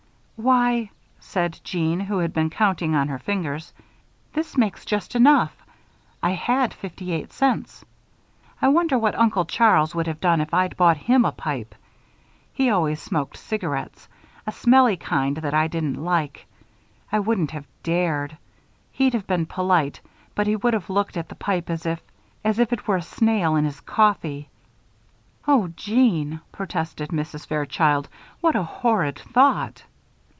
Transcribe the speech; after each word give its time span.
"Why!" 0.43 0.89
said 1.19 1.59
Jeanne, 1.63 1.99
who 1.99 2.17
had 2.17 2.33
been 2.33 2.49
counting 2.49 2.95
on 2.95 3.09
her 3.09 3.19
fingers, 3.19 3.71
"this 4.33 4.57
makes 4.57 4.85
just 4.85 5.13
enough. 5.15 5.55
I 6.23 6.31
had 6.31 6.73
fifty 6.73 7.11
eight 7.11 7.31
cents. 7.31 7.85
I 8.59 8.69
wonder 8.69 8.97
what 8.97 9.13
Uncle 9.19 9.45
Charles 9.45 9.93
would 9.93 10.07
have 10.07 10.19
done 10.19 10.41
if 10.41 10.51
I'd 10.51 10.75
bought 10.75 10.97
him 10.97 11.25
a 11.25 11.31
pipe. 11.31 11.75
He 12.53 12.71
always 12.71 12.99
smoked 12.99 13.37
cigarettes 13.37 14.09
a 14.47 14.51
smelly 14.51 14.97
kind 14.97 15.37
that 15.37 15.53
I 15.53 15.67
didn't 15.67 16.03
like. 16.03 16.47
I 17.11 17.19
wouldn't 17.19 17.51
have 17.51 17.67
dared. 17.83 18.35
He'd 18.93 19.13
have 19.13 19.27
been 19.27 19.45
polite, 19.45 20.01
but 20.33 20.47
he 20.47 20.55
would 20.55 20.73
have 20.73 20.89
looked 20.89 21.17
at 21.17 21.29
the 21.29 21.35
pipe 21.35 21.69
as 21.69 21.85
if 21.85 22.01
as 22.43 22.57
if 22.57 22.73
it 22.73 22.87
were 22.87 22.97
a 22.97 23.03
snail 23.03 23.55
in 23.57 23.65
his 23.65 23.79
coffee!" 23.81 24.49
"Oh, 25.47 25.67
Jeanne!" 25.75 26.41
protested 26.51 27.09
Mrs. 27.09 27.45
Fairchild. 27.45 28.09
"What 28.39 28.55
a 28.55 28.63
horrid 28.63 29.19
thought!" 29.19 29.83